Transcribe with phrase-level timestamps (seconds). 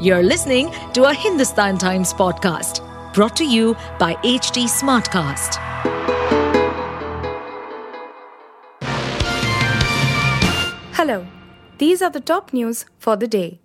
[0.00, 2.82] You're listening to a Hindustan Times podcast
[3.14, 5.54] brought to you by HT Smartcast.
[10.94, 11.24] Hello,
[11.78, 13.60] these are the top news for the day.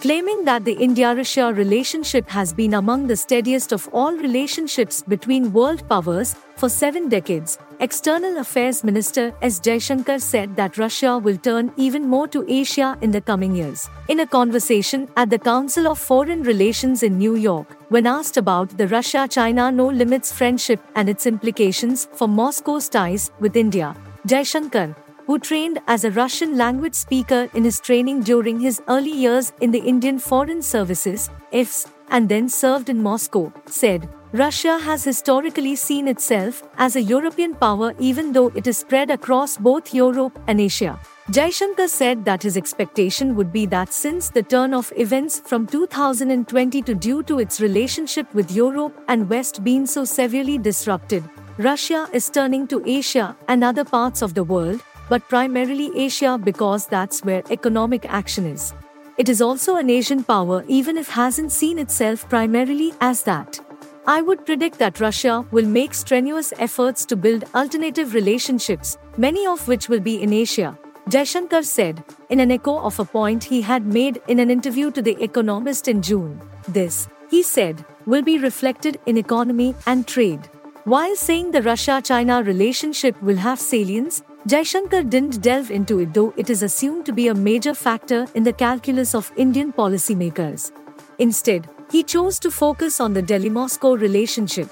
[0.00, 5.52] Claiming that the India Russia relationship has been among the steadiest of all relationships between
[5.52, 9.60] world powers for seven decades, External Affairs Minister S.
[9.60, 13.90] Jaishankar said that Russia will turn even more to Asia in the coming years.
[14.08, 18.78] In a conversation at the Council of Foreign Relations in New York, when asked about
[18.78, 23.94] the Russia China No Limits friendship and its implications for Moscow's ties with India,
[24.26, 24.96] Jaishankar,
[25.30, 29.70] who trained as a Russian language speaker in his training during his early years in
[29.70, 36.08] the Indian Foreign Services, IFS, and then served in Moscow, said, Russia has historically seen
[36.08, 40.98] itself as a European power even though it is spread across both Europe and Asia.
[41.30, 46.82] Jaishankar said that his expectation would be that since the turn of events from 2020
[46.82, 51.22] to due to its relationship with Europe and West being so severely disrupted,
[51.58, 56.86] Russia is turning to Asia and other parts of the world, but primarily Asia because
[56.86, 58.72] that's where economic action is.
[59.18, 63.60] It is also an Asian power even if hasn't seen itself primarily as that.
[64.06, 69.66] I would predict that Russia will make strenuous efforts to build alternative relationships, many of
[69.68, 70.78] which will be in Asia.
[71.08, 75.02] Jaishankar said, in an echo of a point he had made in an interview to
[75.02, 76.40] The Economist in June.
[76.68, 80.48] This, he said, will be reflected in economy and trade.
[80.84, 86.32] While saying the Russia China relationship will have salience, Jaishankar didn't delve into it, though
[86.34, 90.72] it is assumed to be a major factor in the calculus of Indian policymakers.
[91.18, 94.70] Instead, he chose to focus on the Delhi Moscow relationship.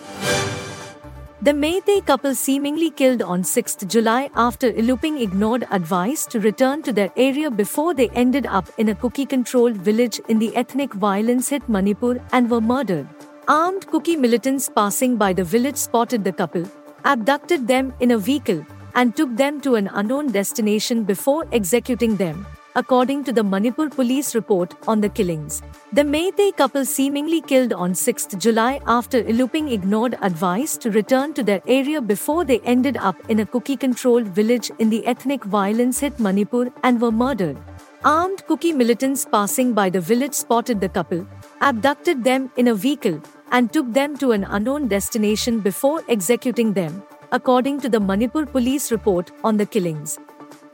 [1.43, 6.93] The Meitei couple seemingly killed on 6 July after eloping ignored advice to return to
[6.93, 11.51] their area before they ended up in a Kuki controlled village in the ethnic violence
[11.51, 13.07] hit Manipur and were murdered.
[13.47, 16.65] Armed Kuki militants passing by the village spotted the couple,
[17.05, 18.65] abducted them in a vehicle,
[18.99, 22.45] and took them to an unknown destination before executing them,
[22.75, 25.63] according to the Manipur police report on the killings.
[25.93, 31.45] The Meitei couple seemingly killed on 6 July after eloping ignored advice to return to
[31.45, 36.01] their area before they ended up in a Kuki controlled village in the ethnic violence
[36.01, 37.57] hit Manipur and were murdered.
[38.05, 41.25] Armed Kuki militants passing by the village spotted the couple,
[41.61, 43.23] abducted them in a vehicle,
[43.53, 48.91] and took them to an unknown destination before executing them, according to the Manipur police
[48.91, 50.19] report on the killings.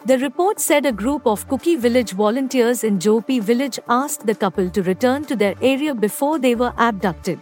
[0.06, 4.69] The report said a group of Kuki village volunteers in Jopi village asked the couple
[4.70, 7.41] to return to their area before they were abducted.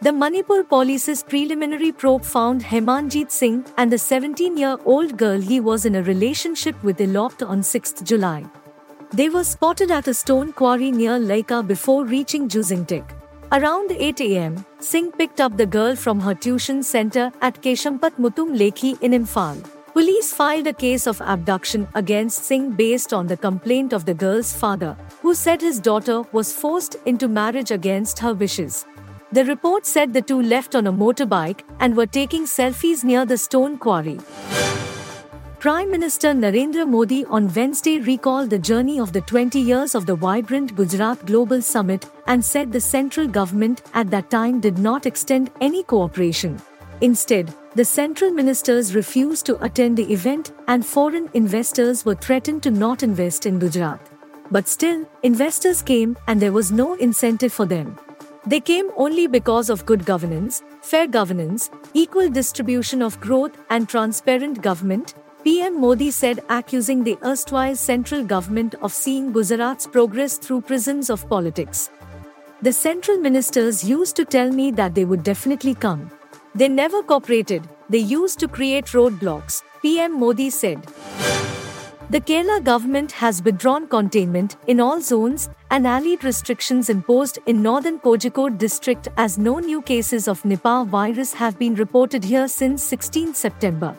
[0.00, 5.60] The Manipur police's preliminary probe found Hemanjit Singh and the 17 year old girl he
[5.60, 8.44] was in a relationship with eloped on 6 July.
[9.12, 13.21] They were spotted at a stone quarry near Laika before reaching Juzingtik.
[13.54, 18.56] Around 8 am, Singh picked up the girl from her tuition center at Keshampat Mutum
[18.56, 19.62] Lekhi in Imphal.
[19.92, 24.54] Police filed a case of abduction against Singh based on the complaint of the girl's
[24.54, 28.86] father, who said his daughter was forced into marriage against her wishes.
[29.32, 33.36] The report said the two left on a motorbike and were taking selfies near the
[33.36, 34.18] stone quarry.
[35.62, 40.16] Prime Minister Narendra Modi on Wednesday recalled the journey of the 20 years of the
[40.16, 45.52] vibrant Gujarat Global Summit and said the central government at that time did not extend
[45.60, 46.60] any cooperation.
[47.00, 52.72] Instead, the central ministers refused to attend the event and foreign investors were threatened to
[52.72, 54.00] not invest in Gujarat.
[54.50, 57.96] But still, investors came and there was no incentive for them.
[58.44, 64.60] They came only because of good governance, fair governance, equal distribution of growth, and transparent
[64.60, 71.10] government, PM Modi said, accusing the erstwhile central government of seeing Gujarat's progress through prisms
[71.10, 71.90] of politics.
[72.62, 76.12] The central ministers used to tell me that they would definitely come.
[76.54, 80.86] They never cooperated, they used to create roadblocks, PM Modi said.
[82.10, 87.98] The Kerala government has withdrawn containment in all zones and allied restrictions imposed in northern
[87.98, 93.34] Kozhikode district as no new cases of Nipah virus have been reported here since 16
[93.34, 93.96] September.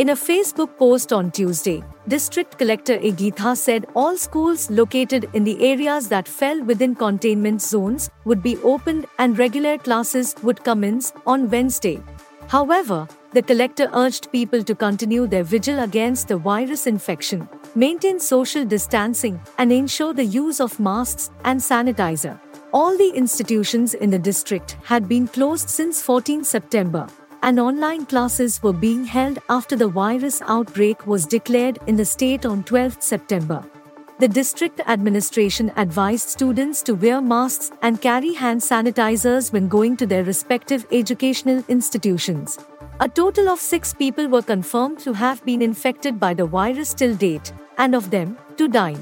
[0.00, 5.62] In a Facebook post on Tuesday, District Collector Igitha said all schools located in the
[5.62, 11.50] areas that fell within containment zones would be opened and regular classes would commence on
[11.50, 12.02] Wednesday.
[12.48, 18.64] However, the collector urged people to continue their vigil against the virus infection, maintain social
[18.64, 22.40] distancing, and ensure the use of masks and sanitizer.
[22.72, 27.06] All the institutions in the district had been closed since 14 September
[27.42, 32.44] and online classes were being held after the virus outbreak was declared in the state
[32.46, 33.64] on 12 September.
[34.20, 40.06] the district administration advised students to wear masks and carry hand sanitizers when going to
[40.06, 42.58] their respective educational institutions.
[43.00, 47.14] A total of six people were confirmed to have been infected by the virus till
[47.14, 49.00] date, and of them, two died.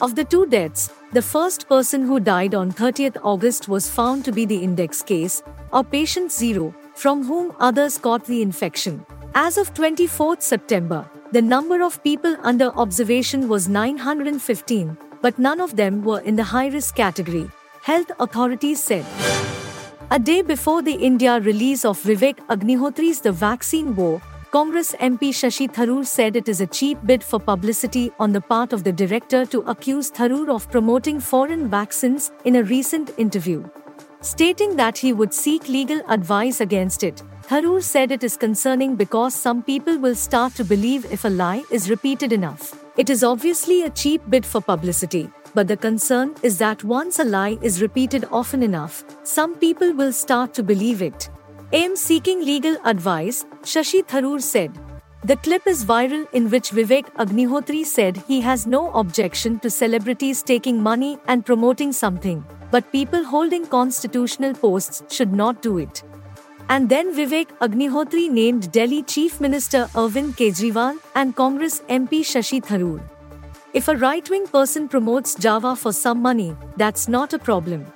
[0.00, 4.32] Of the two deaths, the first person who died on 30th August was found to
[4.32, 5.42] be the index case,
[5.74, 9.04] or patient 0, from whom others caught the infection.
[9.34, 15.76] As of 24th September, the number of people under observation was 915, but none of
[15.76, 17.50] them were in the high risk category,
[17.82, 19.06] health authorities said.
[20.10, 25.66] A day before the India release of Vivek Agnihotri's The Vaccine War, Congress MP Shashi
[25.72, 29.46] Tharoor said it is a cheap bid for publicity on the part of the director
[29.46, 33.64] to accuse Tharoor of promoting foreign vaccines in a recent interview.
[34.22, 39.34] Stating that he would seek legal advice against it, Tharoor said it is concerning because
[39.34, 42.72] some people will start to believe if a lie is repeated enough.
[42.96, 47.24] It is obviously a cheap bid for publicity, but the concern is that once a
[47.24, 51.28] lie is repeated often enough, some people will start to believe it.
[51.72, 54.78] Am seeking legal advice, Shashi Tharoor said.
[55.24, 60.42] The clip is viral in which Vivek Agnihotri said he has no objection to celebrities
[60.44, 66.02] taking money and promoting something, but people holding constitutional posts should not do it.
[66.68, 73.00] And then Vivek Agnihotri named Delhi Chief Minister Arvind Kejriwal and Congress MP Shashi Tharoor.
[73.74, 77.86] If a right wing person promotes Java for some money, that's not a problem.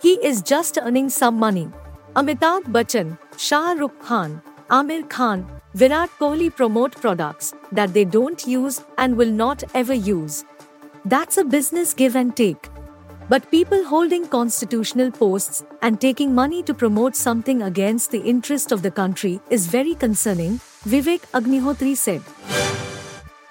[0.00, 1.68] He is just earning some money.
[2.16, 4.40] Amitabh Bachchan, Shah Rukh Khan,
[4.70, 10.44] Aamir Khan, Virat Kohli promote products that they don't use and will not ever use.
[11.04, 12.71] That's a business give and take.
[13.28, 18.82] But people holding constitutional posts and taking money to promote something against the interest of
[18.82, 22.22] the country is very concerning, Vivek Agnihotri said.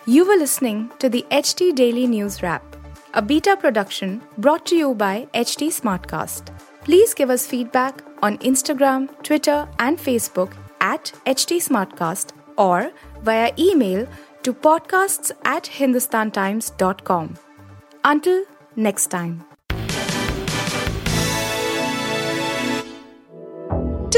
[0.06, 2.64] You were listening to the HT Daily News Wrap,
[3.14, 6.56] a beta production brought to you by HT Smartcast.
[6.84, 12.92] Please give us feedback on Instagram, Twitter, and Facebook at HT Smartcast or
[13.22, 14.08] via email
[14.44, 17.36] to podcasts at hindustantimes.com.
[18.04, 18.44] Until
[18.76, 19.51] next time.